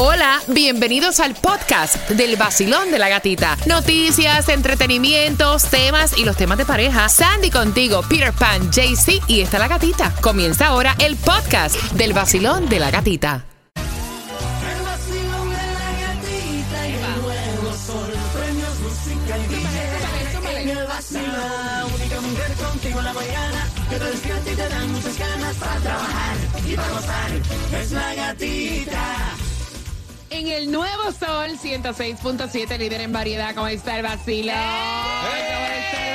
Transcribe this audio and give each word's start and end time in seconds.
Hola, 0.00 0.40
bienvenidos 0.46 1.18
al 1.18 1.34
podcast 1.34 2.08
del 2.10 2.36
vacilón 2.36 2.92
de 2.92 3.00
la 3.00 3.08
gatita. 3.08 3.56
Noticias, 3.66 4.48
entretenimientos, 4.48 5.64
temas 5.64 6.16
y 6.16 6.24
los 6.24 6.36
temas 6.36 6.56
de 6.56 6.64
pareja. 6.64 7.08
Sandy 7.08 7.50
contigo, 7.50 8.02
Peter 8.08 8.32
Pan, 8.32 8.70
JC 8.70 9.20
y 9.26 9.40
está 9.40 9.58
la 9.58 9.66
gatita. 9.66 10.14
Comienza 10.20 10.68
ahora 10.68 10.94
el 11.00 11.16
podcast 11.16 11.74
del 11.94 12.12
vacilón 12.12 12.68
de 12.68 12.78
la 12.78 12.92
gatita. 12.92 13.44
Única 21.92 22.20
mujer 22.20 22.52
contigo 22.52 22.98
en 23.00 23.04
la 23.04 23.12
mañana, 23.12 23.68
para 25.58 25.80
trabajar 25.80 26.36
y 26.64 26.76
para 26.76 26.88
gozar. 26.88 27.80
Es 27.80 27.90
la 27.90 28.14
gatita. 28.14 29.37
En 30.38 30.46
el 30.46 30.70
nuevo 30.70 31.10
sol 31.10 31.58
106.7, 31.60 32.78
líder 32.78 33.00
en 33.00 33.12
variedad, 33.12 33.56
¿cómo 33.56 33.66
está 33.66 33.96
el 33.96 34.04
vacilón? 34.04 34.54
¿Cómo 34.54 35.34
está 35.34 35.98
el 36.06 36.14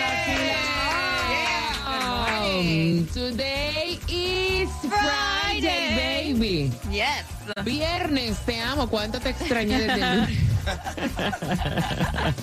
vacilón? 2.48 3.08
Today 3.14 4.00
is 4.08 4.70
Friday, 4.80 6.32
baby. 6.34 6.72
Yes. 6.90 7.26
Viernes, 7.66 8.38
te 8.46 8.62
amo. 8.62 8.88
¿Cuánto 8.88 9.20
te 9.20 9.32
extrañé 9.32 9.82
desde 9.82 10.02
el 10.02 10.20
lunes? 10.22 10.40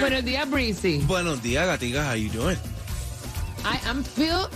Buenos 0.00 0.24
días, 0.24 0.48
Breezy. 0.48 0.98
Buenos 0.98 1.42
días, 1.42 1.66
gatigas. 1.66 2.06
How 2.06 2.14
you 2.14 2.30
doing? 2.30 2.58
I 3.64 3.80
am 3.88 4.04
feel 4.04 4.48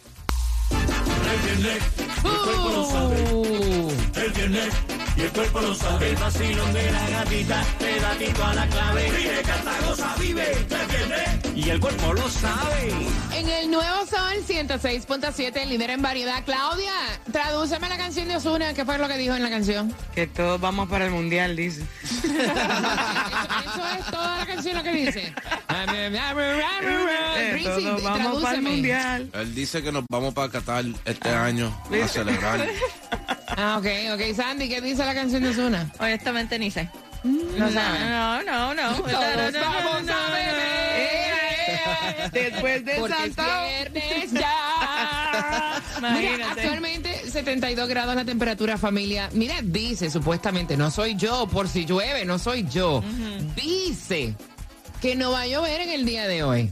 Uh. 2.23 3.89
Y 5.19 5.21
el 5.21 5.31
cuerpo 5.31 5.59
lo 5.59 5.75
sabe. 5.75 6.11
El 6.11 6.15
vacilón 6.15 6.73
de 6.73 6.91
la 6.91 7.09
gatita 7.09 7.65
te 7.77 7.99
da 7.99 8.11
tito 8.15 8.45
a 8.45 8.53
la 8.53 8.67
clave. 8.67 9.11
Vive, 9.11 9.41
canta, 9.41 9.71
goza, 9.85 10.15
vive. 10.17 10.65
Viernes 10.89 11.39
y 11.55 11.69
el 11.69 11.79
cuerpo 11.81 12.13
lo 12.13 12.29
sabe. 12.29 12.93
En 13.33 13.49
el 13.49 13.69
nuevo 13.69 14.05
Sol 14.05 14.45
106.7, 14.47 15.65
líder 15.65 15.89
en 15.89 16.01
variedad. 16.01 16.41
Claudia, 16.45 16.93
tradúceme 17.33 17.89
la 17.89 17.97
canción 17.97 18.29
de 18.29 18.37
Osuna. 18.37 18.73
¿Qué 18.73 18.85
fue 18.85 18.97
lo 18.97 19.09
que 19.09 19.17
dijo 19.17 19.35
en 19.35 19.43
la 19.43 19.49
canción? 19.49 19.93
Que 20.15 20.25
todos 20.25 20.61
vamos 20.61 20.87
para 20.87 21.03
el 21.05 21.11
mundial, 21.11 21.57
dice. 21.57 21.83
Eso, 22.03 22.23
eso 22.23 23.87
es 23.99 24.05
toda 24.09 24.37
la 24.37 24.45
canción 24.45 24.77
lo 24.77 24.83
que 24.83 24.91
dice. 24.91 25.33
Eh, 25.69 27.51
Rizzi, 27.53 27.83
todos 27.83 28.03
vamos 28.03 28.41
para 28.41 28.55
el 28.55 28.61
mundial. 28.61 29.29
Él 29.33 29.53
dice 29.53 29.83
que 29.83 29.91
nos 29.91 30.05
vamos 30.09 30.33
para 30.33 30.49
Qatar 30.49 30.85
este 31.03 31.29
año 31.29 31.77
a 31.91 32.07
celebrar. 32.07 32.65
Ah, 33.57 33.77
ok, 33.79 33.85
ok. 34.13 34.35
Sandy, 34.35 34.69
¿qué 34.69 34.81
dice 34.81 35.05
la 35.05 35.13
canción 35.13 35.43
de 35.43 35.49
Osuna? 35.49 35.89
Honestamente, 35.99 36.57
ni 36.59 36.71
sé. 36.71 36.89
No 37.23 37.71
sabe. 37.71 37.99
No, 37.99 38.43
no, 38.43 38.73
no. 38.73 38.93
Todos 38.95 39.53
vamos 39.53 40.09
a 40.09 40.31
beber. 40.31 40.79
Después 42.31 42.85
de 42.85 42.95
Porque 42.95 43.13
es 43.15 43.33
Santa. 43.35 43.65
viernes 43.65 44.31
ya. 44.31 45.81
Mira, 46.01 46.51
actualmente 46.51 47.29
72 47.29 47.89
grados 47.89 48.15
la 48.15 48.23
temperatura, 48.25 48.77
familia. 48.77 49.29
Mira, 49.33 49.55
dice 49.61 50.09
supuestamente, 50.09 50.77
no 50.77 50.91
soy 50.91 51.15
yo, 51.15 51.47
por 51.47 51.67
si 51.67 51.85
llueve, 51.85 52.25
no 52.25 52.37
soy 52.39 52.67
yo. 52.69 53.03
Dice 53.55 54.35
que 55.01 55.15
no 55.15 55.31
va 55.31 55.41
a 55.41 55.47
llover 55.47 55.81
en 55.81 55.89
el 55.89 56.05
día 56.05 56.27
de 56.27 56.43
hoy. 56.43 56.71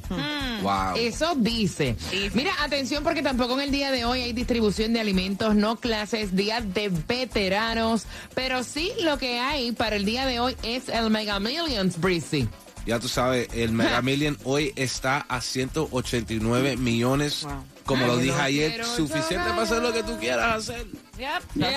Wow. 0.62 0.96
Eso 0.98 1.36
dice. 1.36 1.96
Dice. 2.12 2.32
Mira, 2.34 2.52
atención 2.62 3.04
porque 3.04 3.22
tampoco 3.22 3.54
en 3.54 3.62
el 3.62 3.72
día 3.72 3.92
de 3.92 4.06
hoy 4.06 4.22
hay 4.22 4.34
distribución 4.34 4.94
de 4.94 5.00
alimentos, 5.00 5.56
no 5.56 5.78
clases, 5.78 6.36
días 6.36 6.74
de 6.74 6.90
veteranos, 6.90 8.06
pero 8.34 8.64
sí 8.64 8.92
lo 9.02 9.18
que 9.18 9.40
hay 9.40 9.72
para 9.72 9.96
el 9.96 10.06
día 10.06 10.26
de 10.26 10.40
hoy 10.40 10.56
es 10.64 10.90
el 10.90 11.10
Mega 11.10 11.40
Millions, 11.40 12.00
Breezy. 12.00 12.48
Ya 12.88 13.00
tú 13.00 13.10
sabes, 13.10 13.50
el 13.54 13.72
Mega 13.74 14.02
Million 14.02 14.38
hoy 14.46 14.72
está 14.76 15.26
a 15.28 15.42
189 15.42 16.78
millones. 16.78 17.44
Wow. 17.44 17.64
Como 17.86 18.04
Ay, 18.04 18.08
lo 18.10 18.16
no 18.16 18.22
dije 18.22 18.42
ayer, 18.42 18.86
suficiente 18.86 19.50
para 19.50 19.62
hacer 19.62 19.82
lo 19.82 19.94
que 19.94 20.04
tú 20.04 20.18
quieras 20.20 20.56
hacer. 20.58 20.86
Yep. 21.18 21.42
Yeah, 21.56 21.70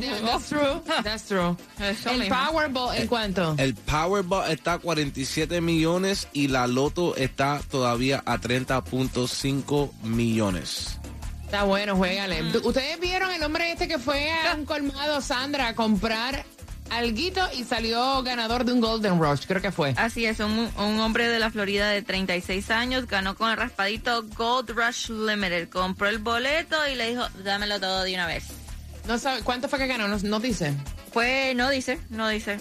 yeah, 0.00 0.20
that's 0.24 0.48
true. 0.48 0.82
That's 1.04 1.24
true. 1.24 1.54
Eso 1.78 2.10
El 2.10 2.20
mismo. 2.20 2.34
Powerball, 2.34 2.96
¿en 2.96 3.06
cuánto? 3.06 3.54
El 3.58 3.74
Powerball 3.74 4.50
está 4.50 4.74
a 4.74 4.78
47 4.78 5.60
millones 5.60 6.28
y 6.32 6.48
la 6.48 6.66
Loto 6.66 7.14
está 7.14 7.60
todavía 7.70 8.22
a 8.24 8.38
30.5 8.38 9.92
millones. 10.02 10.98
Está 11.44 11.64
bueno, 11.64 11.94
juégale. 11.96 12.42
¿Ustedes 12.62 12.98
vieron 13.00 13.30
el 13.30 13.42
hombre 13.42 13.72
este 13.72 13.86
que 13.86 13.98
fue 13.98 14.30
a 14.32 14.54
un 14.54 14.64
colmado, 14.66 15.20
Sandra, 15.20 15.68
a 15.68 15.74
comprar 15.74 16.44
alguito 16.90 17.40
y 17.56 17.64
salió 17.64 18.22
ganador 18.22 18.64
de 18.64 18.72
un 18.72 18.80
Golden 18.80 19.20
Rush? 19.20 19.46
Creo 19.46 19.62
que 19.62 19.72
fue. 19.72 19.94
Así 19.96 20.26
es, 20.26 20.40
un, 20.40 20.70
un 20.76 21.00
hombre 21.00 21.28
de 21.28 21.38
la 21.38 21.50
Florida 21.50 21.88
de 21.88 22.02
36 22.02 22.70
años 22.70 23.06
ganó 23.06 23.34
con 23.36 23.50
el 23.50 23.56
raspadito 23.56 24.24
Gold 24.36 24.70
Rush 24.70 25.10
Limited. 25.10 25.68
Compró 25.68 26.08
el 26.08 26.18
boleto 26.18 26.76
y 26.88 26.94
le 26.94 27.10
dijo, 27.10 27.26
dámelo 27.44 27.80
todo 27.80 28.02
de 28.02 28.14
una 28.14 28.26
vez. 28.26 28.44
No 29.06 29.18
sabe, 29.18 29.40
¿Cuánto 29.42 29.68
fue 29.68 29.78
que 29.78 29.86
ganó? 29.86 30.08
No, 30.08 30.18
no 30.18 30.40
dice. 30.40 30.74
Pues 31.12 31.54
no 31.56 31.68
dice, 31.70 32.00
no 32.10 32.28
dice. 32.28 32.60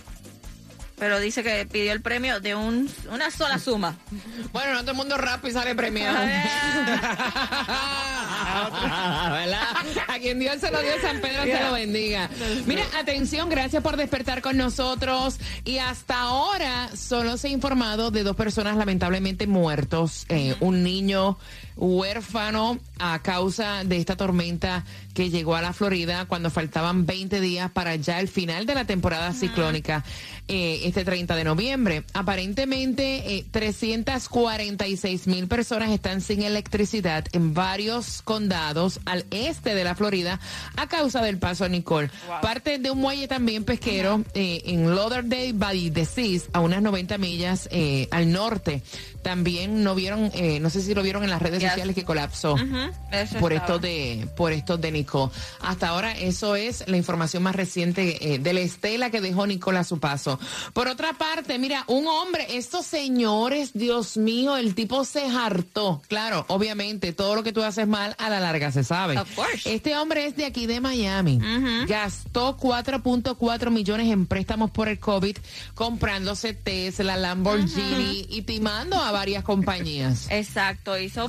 Pero 0.97 1.19
dice 1.19 1.43
que 1.43 1.65
pidió 1.65 1.93
el 1.93 2.01
premio 2.01 2.39
de 2.41 2.55
un, 2.55 2.89
una 3.11 3.31
sola 3.31 3.59
suma. 3.59 3.95
Bueno, 4.51 4.73
no 4.73 4.81
todo 4.81 4.91
el 4.91 4.97
mundo 4.97 5.17
rap 5.17 5.45
y 5.45 5.51
sale 5.51 5.75
premiado. 5.75 6.17
A 8.49 10.19
quien 10.19 10.39
Dios 10.39 10.59
se 10.59 10.71
lo 10.71 10.81
dio, 10.81 10.91
San 11.01 11.21
Pedro 11.21 11.43
se 11.43 11.63
lo 11.63 11.73
bendiga. 11.73 12.29
Mira, 12.65 12.83
atención, 12.97 13.49
gracias 13.49 13.83
por 13.83 13.97
despertar 13.97 14.41
con 14.41 14.57
nosotros. 14.57 15.39
Y 15.65 15.77
hasta 15.77 16.19
ahora 16.21 16.89
solo 16.95 17.37
se 17.37 17.47
ha 17.47 17.51
informado 17.51 18.11
de 18.11 18.23
dos 18.23 18.35
personas 18.35 18.77
lamentablemente 18.77 19.47
muertos. 19.47 20.25
Eh, 20.29 20.55
un 20.59 20.83
niño 20.83 21.37
huérfano 21.79 22.77
a 22.99 23.21
causa 23.21 23.83
de 23.85 23.97
esta 23.97 24.17
tormenta 24.17 24.83
que 25.13 25.29
llegó 25.29 25.55
a 25.55 25.61
la 25.61 25.73
Florida 25.73 26.25
cuando 26.25 26.49
faltaban 26.49 27.05
20 27.05 27.39
días 27.39 27.71
para 27.71 27.95
ya 27.95 28.19
el 28.19 28.27
final 28.27 28.65
de 28.65 28.75
la 28.75 28.85
temporada 28.85 29.31
ciclónica 29.33 30.03
eh, 30.47 30.81
este 30.83 31.05
30 31.05 31.35
de 31.35 31.43
noviembre. 31.43 32.03
Aparentemente, 32.13 33.37
eh, 33.37 33.45
346 33.49 35.27
mil 35.27 35.47
personas 35.47 35.91
están 35.91 36.21
sin 36.21 36.41
electricidad 36.43 37.25
en 37.31 37.53
varios 37.53 38.21
condados 38.39 39.01
al 39.05 39.25
este 39.31 39.75
de 39.75 39.83
la 39.83 39.95
Florida. 39.95 40.39
A 40.77 40.87
causa 40.87 41.21
del 41.21 41.37
paso 41.39 41.65
a 41.65 41.67
Nicole. 41.67 42.09
Parte 42.41 42.77
de 42.79 42.89
un 42.89 42.99
muelle 42.99 43.27
también 43.27 43.65
pesquero 43.65 44.23
eh, 44.33 44.61
en 44.65 44.95
Lauderdale 44.95 45.51
by 45.51 45.91
the 45.91 46.05
Seas, 46.05 46.45
a 46.53 46.61
unas 46.61 46.81
90 46.81 47.17
millas 47.17 47.67
eh, 47.71 48.07
al 48.11 48.31
norte. 48.31 48.81
También 49.21 49.83
no 49.83 49.93
vieron, 49.95 50.31
eh, 50.33 50.61
no 50.61 50.69
sé 50.69 50.81
si 50.81 50.93
lo 50.93 51.03
vieron 51.03 51.25
en 51.25 51.29
las 51.29 51.41
redes 51.41 51.59
Yes. 51.59 51.71
sociales 51.71 51.93
que 51.93 52.05
colapsó 52.05 52.55
por 52.55 53.51
estaba. 53.51 53.55
esto 53.55 53.79
de 53.79 54.25
por 54.37 54.53
esto 54.53 54.77
de 54.77 54.91
Nicole. 54.93 55.33
Hasta 55.59 55.89
ahora 55.89 56.13
eso 56.17 56.55
es 56.55 56.85
la 56.87 56.95
información 56.95 57.43
más 57.43 57.53
reciente 57.53 58.33
eh, 58.35 58.39
de 58.39 58.53
la 58.53 58.61
estela 58.61 59.09
que 59.09 59.19
dejó 59.19 59.45
Nicole 59.45 59.79
a 59.79 59.83
su 59.83 59.99
paso. 59.99 60.39
Por 60.71 60.87
otra 60.87 61.11
parte, 61.13 61.59
mira, 61.59 61.83
un 61.87 62.07
hombre, 62.07 62.47
estos 62.57 62.85
señores, 62.85 63.71
Dios 63.73 64.15
mío, 64.15 64.55
el 64.55 64.73
tipo 64.73 65.03
se 65.03 65.25
hartó. 65.25 66.01
Claro, 66.07 66.45
obviamente, 66.47 67.11
todo 67.11 67.35
lo 67.35 67.43
que 67.43 67.51
tú 67.51 67.61
haces 67.61 67.87
mal 67.89 68.15
a 68.29 68.31
la 68.31 68.39
larga 68.39 68.71
se 68.71 68.83
sabe. 68.83 69.17
Of 69.17 69.35
course. 69.35 69.73
Este 69.73 69.97
hombre 69.97 70.25
es 70.25 70.35
de 70.35 70.45
aquí 70.45 70.65
de 70.65 70.79
Miami. 70.79 71.39
Gastó 71.87 72.57
4.4 72.57 73.69
millones 73.71 74.11
en 74.11 74.25
préstamos 74.25 74.71
por 74.71 74.87
el 74.87 74.99
COVID, 74.99 75.37
comprándose 75.75 76.53
Tesla, 76.53 77.17
Lamborghini 77.17 78.25
y 78.29 78.41
timando 78.43 78.95
a 78.97 79.11
varias 79.11 79.43
compañías. 79.43 80.27
Exacto, 80.29 80.97
hizo, 80.97 81.25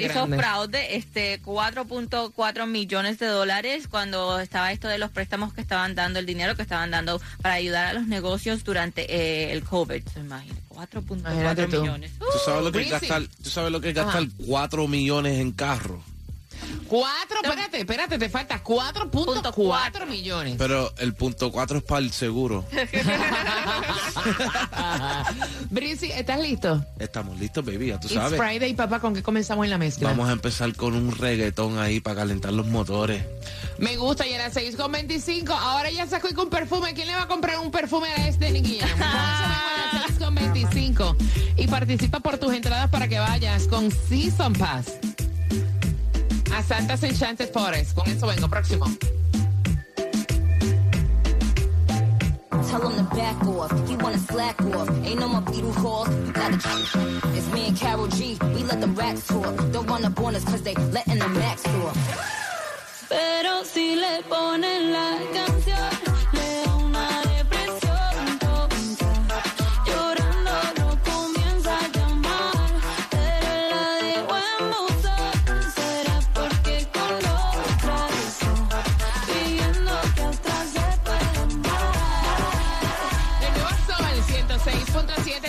hizo 0.00 0.26
fraude, 0.28 0.96
este 0.96 1.40
4.4 1.42 2.66
millones 2.66 3.18
de 3.18 3.26
dólares 3.26 3.88
cuando 3.88 4.38
estaba 4.40 4.72
esto 4.72 4.88
de 4.88 4.98
los 4.98 5.10
préstamos 5.10 5.52
que 5.52 5.60
estaban 5.60 5.94
dando, 5.94 6.18
el 6.18 6.26
dinero 6.26 6.54
que 6.56 6.62
estaban 6.62 6.90
dando 6.90 7.20
para 7.42 7.54
ayudar 7.54 7.86
a 7.86 7.92
los 7.92 8.06
negocios 8.06 8.64
durante 8.64 9.02
eh, 9.14 9.52
el 9.52 9.64
COVID. 9.64 10.02
Imagínate, 10.16 10.62
4.4 10.70 11.18
Imagínate 11.18 11.66
tú. 11.68 11.80
millones. 11.82 12.12
¿Tú 12.18 12.26
sabes 12.44 12.64
lo 12.64 12.72
que 12.72 12.82
es 12.82 12.90
gastar, 12.90 13.22
tú 13.42 13.50
sabes 13.50 13.72
lo 13.72 13.80
que 13.80 13.88
es 13.90 13.94
gastar 13.94 14.22
Ajá. 14.22 14.32
4 14.46 14.88
millones 14.88 15.38
en 15.40 15.52
carro? 15.52 16.02
Cuatro, 16.94 17.38
espérate, 17.42 17.80
espérate, 17.80 18.18
te 18.20 18.28
falta 18.28 18.62
4.4 18.62 20.06
millones. 20.06 20.54
Pero 20.56 20.92
el 20.98 21.12
punto 21.12 21.50
4 21.50 21.78
es 21.78 21.82
para 21.82 21.98
el 21.98 22.12
seguro. 22.12 22.64
Brisi, 25.70 26.12
¿estás 26.12 26.38
listo? 26.38 26.86
Estamos 27.00 27.36
listos, 27.40 27.64
baby, 27.64 27.88
ya 27.88 27.98
tú 27.98 28.06
It's 28.06 28.14
sabes. 28.14 28.38
Friday, 28.38 28.74
papá, 28.74 29.00
¿con 29.00 29.12
qué 29.12 29.24
comenzamos 29.24 29.64
en 29.64 29.70
la 29.70 29.78
mezcla? 29.78 30.10
Vamos 30.10 30.28
a 30.28 30.32
empezar 30.34 30.72
con 30.76 30.94
un 30.94 31.10
reggaetón 31.10 31.80
ahí 31.80 31.98
para 31.98 32.20
calentar 32.20 32.52
los 32.52 32.66
motores. 32.66 33.24
Me 33.78 33.96
gusta, 33.96 34.24
y 34.28 34.34
a 34.34 34.38
las 34.38 34.52
6 34.52 34.76
con 34.76 34.92
25. 34.92 35.52
Ahora 35.52 35.90
ya 35.90 36.06
sacó 36.06 36.28
y 36.28 36.32
con 36.32 36.48
perfume. 36.48 36.94
¿Quién 36.94 37.08
le 37.08 37.16
va 37.16 37.22
a 37.22 37.28
comprar 37.28 37.58
un 37.58 37.72
perfume 37.72 38.06
a 38.06 38.28
este 38.28 38.52
6 38.52 38.84
con 40.20 40.32
25. 40.32 41.16
Y 41.56 41.66
participa 41.66 42.20
por 42.20 42.38
tus 42.38 42.54
entradas 42.54 42.88
para 42.88 43.08
que 43.08 43.18
vayas 43.18 43.66
con 43.66 43.90
Season 43.90 44.52
Pass 44.52 44.92
a 46.64 46.74
Santa's 46.74 47.02
Enchanted 47.02 47.48
Forest. 47.52 47.94
Con 47.94 48.06
eso 48.08 48.26
vengo, 48.26 48.48
próximo. 48.48 48.86
Tell 52.68 52.88
him 52.88 52.96
to 52.96 53.14
back 53.14 53.42
off. 53.46 53.88
He 53.88 53.96
wanna 53.96 54.18
slack 54.18 54.60
off. 54.62 54.88
Ain't 55.04 55.20
no 55.20 55.28
more 55.28 55.42
beetle 55.42 55.72
calls. 55.74 56.08
You 56.08 56.32
gotta. 56.32 56.56
It's 57.36 57.48
me 57.52 57.68
and 57.68 57.76
Carol 57.76 58.08
G. 58.08 58.36
We 58.54 58.62
let 58.64 58.80
them 58.80 58.94
racks 58.94 59.26
talk. 59.26 59.54
Don't 59.72 59.86
run 59.86 60.04
up 60.04 60.18
on 60.20 60.34
us 60.34 60.44
cause 60.44 60.62
they 60.62 60.74
letting 60.74 61.18
the 61.18 61.28
max 61.28 61.62
talk. 61.62 61.96
Pero 63.08 63.62
si 63.64 63.96
le 63.96 64.22
ponen 64.28 64.92
la 64.92 65.18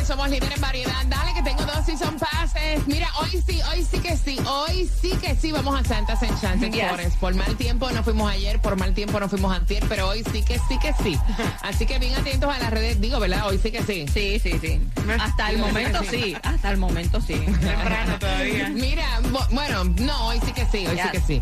somos 0.05 0.29
líderes 0.29 0.55
en 0.55 0.61
variedad. 0.61 1.05
Dale 1.07 1.33
que 1.33 1.41
tengo 1.43 1.63
dos 1.65 1.85
season 1.85 2.17
passes. 2.17 2.85
Mira, 2.87 3.07
hoy 3.19 3.41
sí, 3.45 3.59
hoy 3.71 3.83
sí 3.89 3.99
que 3.99 4.15
sí, 4.17 4.37
hoy 4.47 4.89
sí 5.01 5.11
que 5.21 5.35
sí 5.35 5.51
vamos 5.51 5.79
a 5.79 5.83
Santa's 5.83 6.21
Enchanted 6.23 6.71
Yes. 6.71 6.89
Forest. 6.89 7.17
Por 7.17 7.33
mal 7.35 7.55
tiempo 7.57 7.89
no 7.91 8.03
fuimos 8.03 8.31
ayer, 8.31 8.59
por 8.61 8.75
mal 8.77 8.93
tiempo 8.93 9.19
no 9.19 9.27
fuimos 9.29 9.55
antier, 9.55 9.83
pero 9.89 10.09
hoy 10.09 10.23
sí 10.31 10.43
que 10.43 10.59
sí 10.67 10.77
que 10.79 10.93
sí. 11.03 11.17
Así 11.63 11.85
que 11.85 11.99
bien 11.99 12.15
atentos 12.15 12.53
a 12.53 12.59
las 12.59 12.71
redes, 12.71 12.99
digo, 13.01 13.19
¿verdad? 13.19 13.47
Hoy 13.47 13.59
sí 13.61 13.71
que 13.71 13.83
sí. 13.83 14.05
Sí, 14.13 14.39
sí, 14.39 14.57
sí. 14.61 14.81
Hasta 15.19 15.49
el 15.51 15.57
momento 15.59 15.99
sí. 16.03 16.21
sí, 16.23 16.37
hasta 16.43 16.71
el 16.71 16.77
momento 16.77 17.21
sí. 17.21 17.33
Temprano 17.35 18.19
todavía. 18.19 18.69
Mira, 18.73 19.05
bu- 19.23 19.47
bueno, 19.51 19.83
no, 19.85 20.27
hoy 20.27 20.39
sí 20.45 20.51
que 20.53 20.65
sí, 20.65 20.85
hoy 20.87 20.97
sí 20.97 21.09
que 21.11 21.19
sí. 21.21 21.41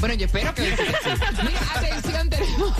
Bueno, 0.00 0.14
yo 0.14 0.26
espero 0.26 0.52
que. 0.54 0.62
Mira, 1.44 1.60
atención, 1.74 2.30
tenemos, 2.30 2.72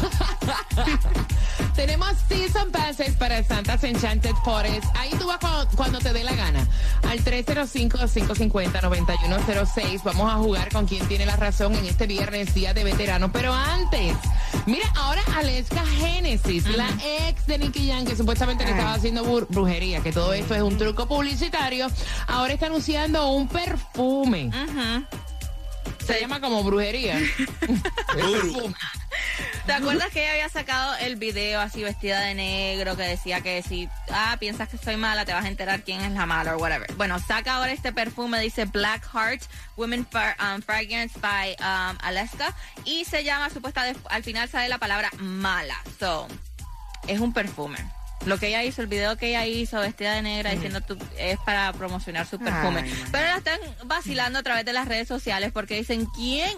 tenemos 1.77 2.09
Season 2.29 2.71
Passes 2.71 3.15
para 3.17 3.45
Santa's 3.45 3.85
Enchanted 3.85 4.35
Forest. 4.43 4.85
Ahí 4.97 5.11
tú 5.19 5.27
vas 5.27 5.37
cuando, 5.39 5.69
cuando 5.77 5.99
te 5.99 6.15
dé 6.15 6.25
la 6.25 6.35
gana. 6.35 6.67
Al 7.09 7.23
305-550-9106. 7.23 10.03
Vamos 10.03 10.33
a 10.33 10.37
jugar 10.37 10.73
con 10.73 10.87
quien 10.87 11.07
tiene 11.09 11.27
la 11.27 11.37
razón 11.37 11.75
en 11.75 11.85
este 11.85 12.07
viernes, 12.07 12.55
Día 12.55 12.73
de 12.73 12.85
Veterano. 12.85 13.31
Pero 13.33 13.53
antes, 13.53 14.17
mira, 14.65 14.91
ahora 14.97 15.21
Aleska 15.37 15.85
Genesis, 15.99 16.65
la 16.75 16.89
ex 17.29 17.47
de 17.47 17.59
Nicky 17.59 17.89
Jam, 17.89 18.07
que 18.07 18.17
supuestamente 18.17 18.65
le 18.65 18.71
estaba 18.71 18.95
haciendo 18.95 19.25
brujería, 19.51 20.01
que 20.01 20.13
todo 20.13 20.33
esto 20.33 20.55
es 20.55 20.63
un 20.63 20.79
truco 20.79 21.07
publicitario, 21.07 21.87
ahora 22.29 22.55
está 22.55 22.65
anunciando 22.67 23.31
un 23.31 23.47
perfume. 23.47 24.51
Se 26.13 26.21
llama 26.21 26.41
como 26.41 26.63
brujería. 26.65 27.19
¿Te 29.67 29.73
acuerdas 29.73 30.11
que 30.11 30.23
ella 30.23 30.33
había 30.33 30.49
sacado 30.49 30.97
el 30.97 31.17
video 31.17 31.61
así 31.61 31.83
vestida 31.85 32.21
de 32.21 32.35
negro 32.35 32.97
que 32.97 33.03
decía 33.05 33.41
que 33.41 33.63
si 33.63 33.89
ah, 34.11 34.37
piensas 34.41 34.69
que 34.69 34.79
soy 34.79 34.97
mala 34.97 35.25
te 35.25 35.33
vas 35.33 35.45
a 35.45 35.49
enterar 35.49 35.83
quién 35.85 36.01
es 36.01 36.13
la 36.13 36.27
mala 36.27 36.57
o 36.57 36.59
whatever? 36.59 36.93
Bueno, 36.95 37.19
saca 37.21 37.55
ahora 37.57 37.73
este 37.73 37.93
perfume, 37.93 38.41
dice 38.41 38.65
Black 38.65 39.07
Heart 39.13 39.43
Women 39.77 40.07
um, 40.15 40.63
Fragrance 40.63 41.19
by 41.21 41.53
um, 41.61 41.99
Alaska 42.03 42.55
y 42.85 43.05
se 43.05 43.23
llama 43.23 43.51
supuesta 43.51 43.85
de- 43.85 43.97
al 44.09 44.25
final 44.25 44.49
sale 44.49 44.69
la 44.69 44.79
palabra 44.79 45.11
mala. 45.19 45.77
So, 45.99 46.27
es 47.07 47.21
un 47.21 47.33
perfume. 47.33 47.79
Lo 48.27 48.39
que 48.39 48.49
ella 48.49 48.63
hizo, 48.63 48.83
el 48.83 48.89
video 48.89 49.17
que 49.17 49.29
ella 49.29 49.47
hizo 49.47 49.81
vestida 49.81 50.15
de 50.15 50.23
negra 50.23 50.51
diciendo 50.51 50.81
tú, 50.81 50.99
es 51.19 51.39
para 51.39 51.73
promocionar 51.73 52.27
su 52.27 52.39
perfume. 52.39 52.83
Ay, 52.85 53.05
Pero 53.11 53.27
la 53.27 53.37
están 53.37 53.59
vacilando 53.85 54.39
a 54.39 54.43
través 54.43 54.65
de 54.65 54.73
las 54.73 54.87
redes 54.87 55.09
sociales 55.09 55.53
porque 55.53 55.77
dicen, 55.77 56.07
¿quién 56.15 56.55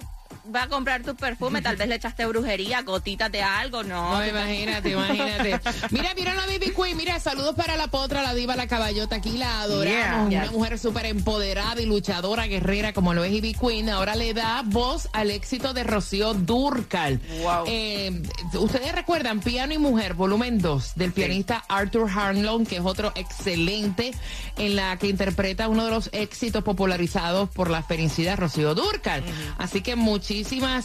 va 0.54 0.64
a 0.64 0.68
comprar 0.68 1.02
tu 1.02 1.14
perfume? 1.14 1.62
Tal 1.62 1.76
vez 1.76 1.88
le 1.88 1.94
echaste 1.96 2.26
brujería, 2.26 2.82
gotitas 2.82 3.30
de 3.30 3.42
algo, 3.42 3.82
no. 3.82 4.12
No, 4.18 4.26
imagínate, 4.26 4.90
imagínate. 4.90 5.60
Mira, 5.90 6.10
mira 6.16 6.34
la 6.34 6.46
Baby 6.46 6.72
Queen. 6.74 6.96
Mira, 6.96 7.18
saludos 7.20 7.54
para 7.54 7.76
la 7.76 7.88
potra, 7.88 8.22
la 8.22 8.34
diva, 8.34 8.56
la 8.56 8.66
caballota. 8.66 9.16
Aquí 9.16 9.38
la 9.38 9.62
adoramos. 9.62 10.30
Yeah. 10.30 10.40
Una 10.40 10.42
Yes. 10.44 10.52
mujer 10.52 10.78
súper 10.78 11.06
empoderada 11.06 11.80
y 11.80 11.86
luchadora, 11.86 12.46
guerrera, 12.46 12.92
como 12.92 13.14
lo 13.14 13.22
es 13.24 13.32
Ivy 13.32 13.54
Queen. 13.54 13.88
Ahora 13.90 14.14
le 14.16 14.32
da 14.34 14.62
voz 14.64 15.08
al 15.12 15.30
éxito 15.30 15.72
de 15.74 15.84
Rocío 15.84 16.34
Durcal. 16.34 17.20
Wow. 17.42 17.64
Eh, 17.66 18.22
Ustedes 18.54 18.92
recuerdan 18.94 19.40
Piano 19.40 19.72
y 19.72 19.78
Mujer, 19.78 20.14
volumen 20.14 20.58
2, 20.58 20.92
del 20.96 21.12
pianista 21.12 21.62
Arthur 21.68 22.10
Harlow, 22.10 22.64
que 22.64 22.76
es 22.76 22.82
otro 22.84 23.12
excelente, 23.14 24.12
en 24.56 24.76
la 24.76 24.96
que 24.98 25.08
interpreta 25.08 25.68
uno 25.68 25.84
de 25.84 25.90
los 25.90 26.10
éxitos 26.12 26.62
popularizados 26.64 27.48
por 27.50 27.70
la 27.70 27.82
felicidad 27.82 28.38
Rocío 28.38 28.74
Durcal. 28.74 29.22
Así 29.58 29.80
que 29.80 29.96
muchísimas 29.96 30.31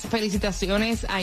felicitaciones 0.02 1.06
a 1.10 1.22